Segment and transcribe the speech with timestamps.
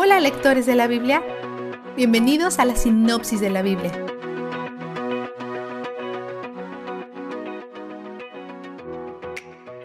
[0.00, 1.24] Hola lectores de la Biblia,
[1.96, 3.90] bienvenidos a la sinopsis de la Biblia.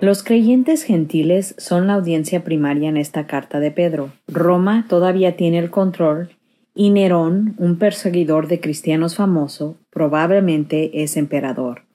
[0.02, 4.12] Los creyentes gentiles son la audiencia primaria en esta carta de Pedro.
[4.28, 6.38] Roma todavía tiene el control
[6.76, 11.86] y Nerón, un perseguidor de cristianos famoso, probablemente es emperador.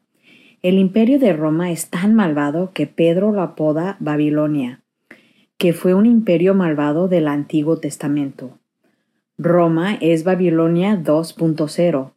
[0.61, 4.82] El imperio de Roma es tan malvado que Pedro lo apoda Babilonia,
[5.59, 8.59] que fue un imperio malvado del Antiguo Testamento.
[9.37, 12.12] Roma es Babilonia 2.0,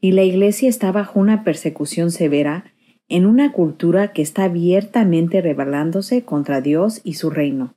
[0.00, 2.64] y la Iglesia está bajo una persecución severa
[3.08, 7.76] en una cultura que está abiertamente rebelándose contra Dios y su reino.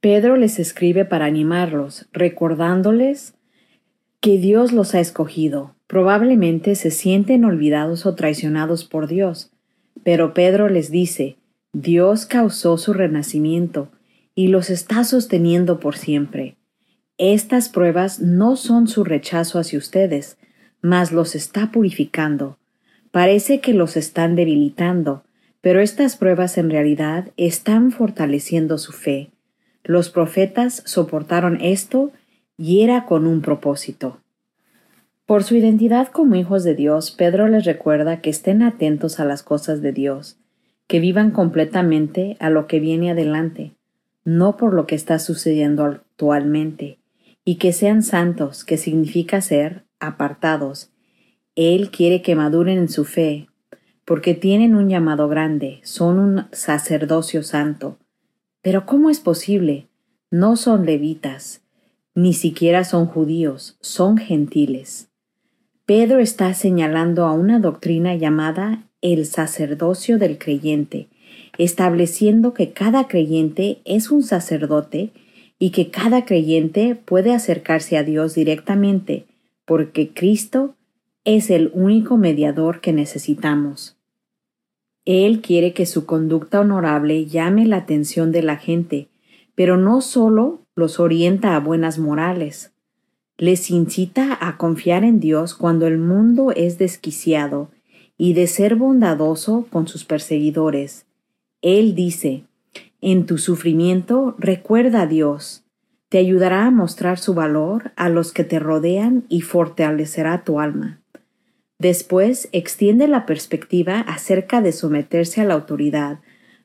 [0.00, 3.34] Pedro les escribe para animarlos, recordándoles
[4.20, 5.76] que Dios los ha escogido.
[5.86, 9.52] Probablemente se sienten olvidados o traicionados por Dios,
[10.02, 11.36] pero Pedro les dice,
[11.72, 13.90] Dios causó su renacimiento
[14.40, 16.56] y los está sosteniendo por siempre.
[17.18, 20.38] Estas pruebas no son su rechazo hacia ustedes,
[20.80, 22.56] mas los está purificando.
[23.10, 25.24] Parece que los están debilitando,
[25.60, 29.28] pero estas pruebas en realidad están fortaleciendo su fe.
[29.84, 32.10] Los profetas soportaron esto
[32.56, 34.22] y era con un propósito.
[35.26, 39.42] Por su identidad como hijos de Dios, Pedro les recuerda que estén atentos a las
[39.42, 40.38] cosas de Dios,
[40.86, 43.74] que vivan completamente a lo que viene adelante,
[44.24, 46.98] no por lo que está sucediendo actualmente,
[47.44, 50.90] y que sean santos, que significa ser apartados.
[51.56, 53.48] Él quiere que maduren en su fe,
[54.04, 57.98] porque tienen un llamado grande, son un sacerdocio santo.
[58.62, 59.88] Pero ¿cómo es posible?
[60.30, 61.62] No son levitas,
[62.14, 65.08] ni siquiera son judíos, son gentiles.
[65.86, 71.08] Pedro está señalando a una doctrina llamada el sacerdocio del creyente,
[71.58, 75.10] estableciendo que cada creyente es un sacerdote
[75.58, 79.26] y que cada creyente puede acercarse a Dios directamente,
[79.64, 80.74] porque Cristo
[81.24, 83.96] es el único mediador que necesitamos.
[85.04, 89.08] Él quiere que su conducta honorable llame la atención de la gente,
[89.54, 92.72] pero no solo los orienta a buenas morales,
[93.36, 97.70] les incita a confiar en Dios cuando el mundo es desquiciado
[98.18, 101.06] y de ser bondadoso con sus perseguidores,
[101.62, 102.44] él dice,
[103.00, 105.64] en tu sufrimiento recuerda a Dios,
[106.08, 111.00] te ayudará a mostrar su valor a los que te rodean y fortalecerá tu alma.
[111.78, 116.18] Después extiende la perspectiva acerca de someterse a la autoridad,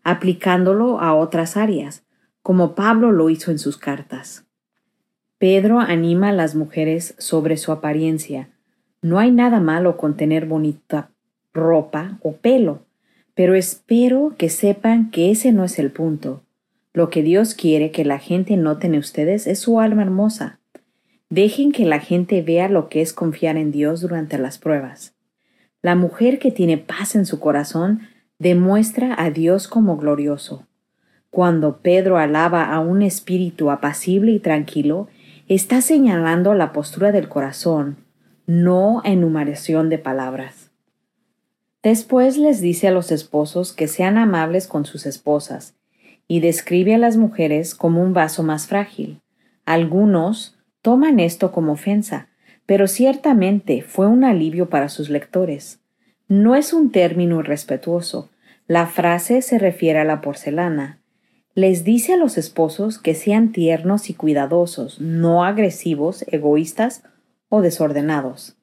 [0.04, 2.04] aplicándolo a otras áreas,
[2.42, 4.46] como Pablo lo hizo en sus cartas.
[5.38, 8.50] Pedro anima a las mujeres sobre su apariencia.
[9.02, 11.12] No hay nada malo con tener bonita
[11.54, 12.86] ropa o pelo,
[13.36, 16.42] pero espero que sepan que ese no es el punto.
[16.94, 20.60] Lo que Dios quiere que la gente note en ustedes es su alma hermosa.
[21.30, 25.14] Dejen que la gente vea lo que es confiar en Dios durante las pruebas.
[25.82, 28.02] La mujer que tiene paz en su corazón
[28.40, 30.66] demuestra a Dios como glorioso.
[31.30, 35.10] Cuando Pedro alaba a un espíritu apacible y tranquilo,
[35.50, 37.98] está señalando la postura del corazón,
[38.48, 40.65] no enumeración de palabras.
[41.86, 45.76] Después les dice a los esposos que sean amables con sus esposas,
[46.28, 49.22] y describe a las mujeres como un vaso más frágil.
[49.66, 52.28] Algunos toman esto como ofensa,
[52.66, 55.80] pero ciertamente fue un alivio para sus lectores.
[56.28, 58.32] No es un término irrespetuoso.
[58.66, 61.04] La frase se refiere a la porcelana.
[61.54, 67.04] Les dice a los esposos que sean tiernos y cuidadosos, no agresivos, egoístas
[67.48, 68.58] o desordenados.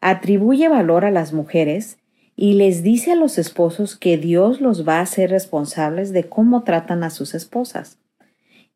[0.00, 1.98] Atribuye valor a las mujeres
[2.36, 6.62] y les dice a los esposos que Dios los va a hacer responsables de cómo
[6.64, 7.98] tratan a sus esposas.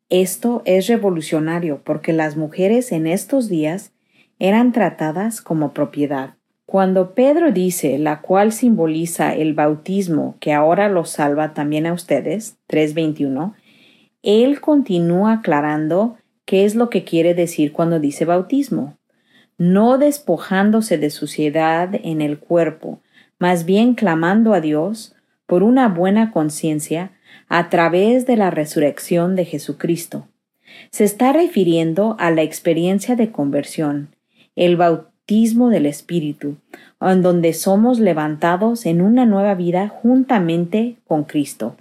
[0.09, 3.93] Esto es revolucionario porque las mujeres en estos días
[4.39, 6.35] eran tratadas como propiedad.
[6.65, 12.57] Cuando Pedro dice la cual simboliza el bautismo que ahora los salva también a ustedes,
[12.67, 13.53] 3.21,
[14.23, 18.97] él continúa aclarando qué es lo que quiere decir cuando dice bautismo.
[19.57, 22.99] No despojándose de suciedad en el cuerpo,
[23.41, 25.15] más bien clamando a Dios
[25.47, 27.11] por una buena conciencia
[27.49, 30.27] a través de la resurrección de Jesucristo.
[30.91, 34.15] Se está refiriendo a la experiencia de conversión,
[34.55, 36.57] el bautismo del Espíritu,
[37.01, 41.77] en donde somos levantados en una nueva vida juntamente con Cristo.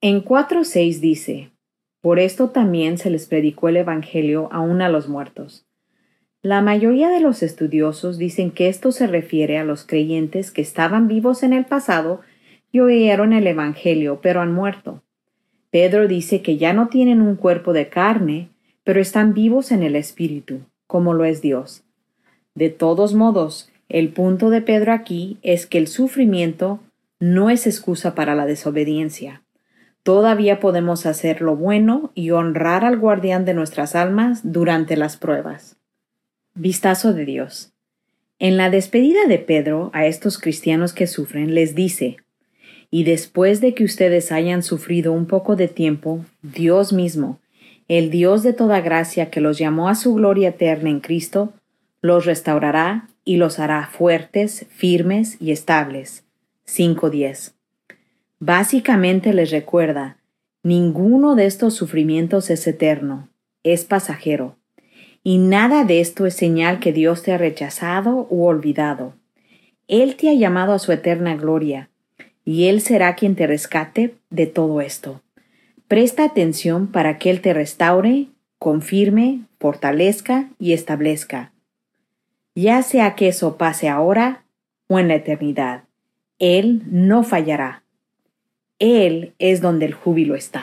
[0.00, 1.52] En 4.6 dice,
[2.00, 5.65] Por esto también se les predicó el Evangelio aún a los muertos,
[6.42, 11.08] la mayoría de los estudiosos dicen que esto se refiere a los creyentes que estaban
[11.08, 12.20] vivos en el pasado
[12.70, 15.02] y oyeron el Evangelio, pero han muerto.
[15.70, 18.50] Pedro dice que ya no tienen un cuerpo de carne,
[18.84, 21.84] pero están vivos en el Espíritu, como lo es Dios.
[22.54, 26.80] De todos modos, el punto de Pedro aquí es que el sufrimiento
[27.18, 29.42] no es excusa para la desobediencia.
[30.02, 35.76] Todavía podemos hacer lo bueno y honrar al guardián de nuestras almas durante las pruebas.
[36.58, 37.74] Vistazo de Dios.
[38.38, 42.16] En la despedida de Pedro a estos cristianos que sufren les dice,
[42.90, 47.40] y después de que ustedes hayan sufrido un poco de tiempo, Dios mismo,
[47.88, 51.52] el Dios de toda gracia que los llamó a su gloria eterna en Cristo,
[52.00, 56.24] los restaurará y los hará fuertes, firmes y estables.
[56.66, 57.52] 5.10.
[58.38, 60.16] Básicamente les recuerda,
[60.62, 63.28] ninguno de estos sufrimientos es eterno,
[63.62, 64.56] es pasajero,
[65.26, 69.14] y nada de esto es señal que Dios te ha rechazado u olvidado.
[69.88, 71.90] Él te ha llamado a su eterna gloria,
[72.44, 75.22] y Él será quien te rescate de todo esto.
[75.88, 78.28] Presta atención para que Él te restaure,
[78.60, 81.50] confirme, fortalezca y establezca.
[82.54, 84.44] Ya sea que eso pase ahora
[84.86, 85.82] o en la eternidad,
[86.38, 87.82] Él no fallará.
[88.78, 90.62] Él es donde el júbilo está.